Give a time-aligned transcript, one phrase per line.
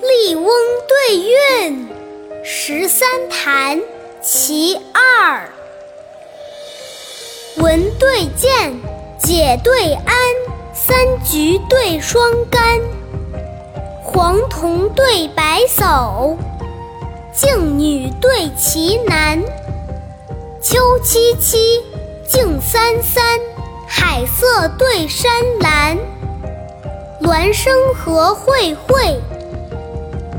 [0.00, 0.46] 笠翁
[0.88, 1.18] 对
[1.60, 1.88] 韵，
[2.44, 3.80] 十三弹
[4.22, 5.48] 其二。
[7.56, 8.72] 文对剑，
[9.18, 10.14] 解对安，
[10.72, 12.80] 三菊对双干，
[14.02, 16.36] 黄铜对白叟，
[17.34, 19.42] 静女对奇男。
[20.62, 21.82] 秋凄凄，
[22.28, 23.40] 静三三，
[24.00, 25.30] 海色对山
[25.60, 25.98] 蓝。
[27.20, 29.20] 孪生和荟荟。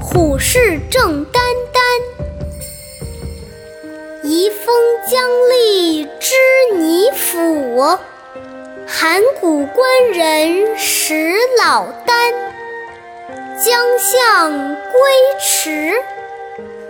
[0.00, 1.38] 虎视正眈
[1.72, 1.78] 眈，
[4.22, 4.74] 移风
[5.10, 6.34] 将立织
[6.76, 7.98] 泥府，
[8.86, 12.32] 函谷关人识老聃。
[13.60, 15.00] 将相归
[15.40, 15.92] 迟，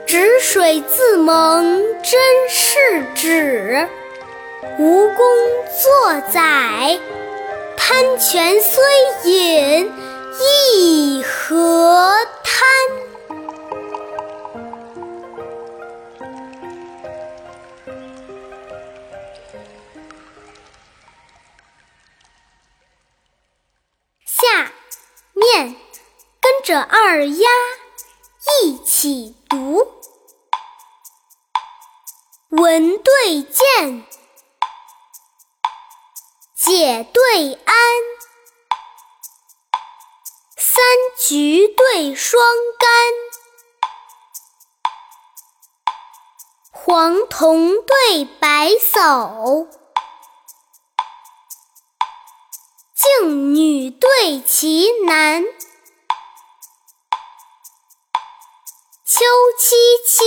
[0.07, 3.89] 止水自蒙真是止。
[4.77, 5.27] 吴宫
[5.83, 6.99] 作宰，
[7.77, 8.85] 贪泉虽
[9.25, 9.93] 饮
[10.41, 12.69] 亦何贪。
[24.25, 24.73] 下
[25.33, 25.75] 面
[26.41, 27.49] 跟着二丫
[28.63, 29.87] 一起读：
[32.51, 34.05] 文对剑，
[36.69, 37.75] 解对安，
[40.59, 40.85] 三
[41.27, 42.45] 菊对双
[42.79, 42.87] 柑，
[46.71, 49.67] 黄铜对白叟。
[52.95, 55.43] 静女对奇男，
[59.07, 59.25] 秋
[59.59, 59.75] 凄
[60.07, 60.23] 凄，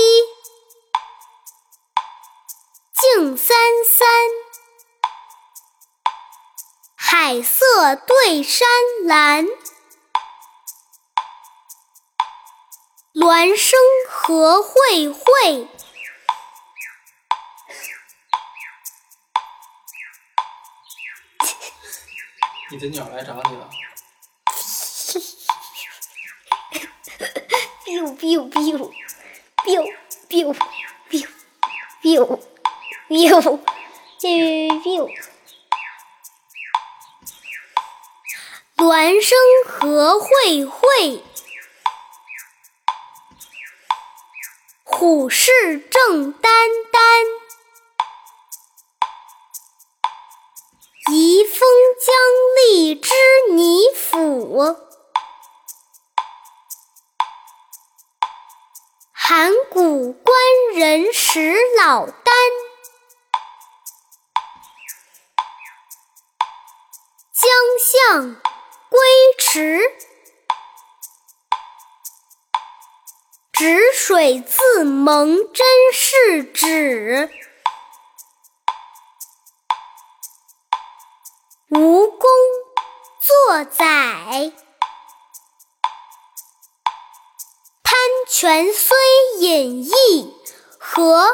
[3.00, 3.55] 静三
[3.86, 4.08] 三，
[7.14, 8.66] 海色对山
[9.04, 9.45] 蓝，
[13.14, 13.77] 孪生
[14.10, 15.67] 和荟荟。
[22.70, 23.70] 你的鸟来找你了。
[27.86, 28.94] biu biu biu
[29.66, 29.83] biu
[30.30, 30.54] biu
[32.02, 32.26] biu
[33.10, 33.60] biu
[34.21, 35.10] biu biu。
[38.81, 41.23] 孪生和荟荟，
[44.83, 46.49] 虎视正眈
[46.91, 46.99] 眈。
[51.11, 51.59] 移风
[51.99, 52.15] 将
[52.58, 53.14] 立织
[53.52, 54.75] 泥府，
[59.11, 60.36] 函谷关
[60.73, 62.11] 人识老聃。
[67.31, 68.51] 将相
[69.37, 69.80] 池，
[73.52, 77.30] 止水自蒙真是止。
[81.70, 82.30] 吴宫
[83.47, 83.86] 作宰，
[87.83, 87.93] 贪
[88.27, 88.97] 泉虽
[89.39, 90.36] 饮亦
[90.77, 91.25] 何？